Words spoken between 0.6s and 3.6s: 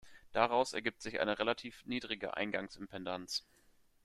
ergibt sich eine relativ niedrige Eingangs-Impedanz.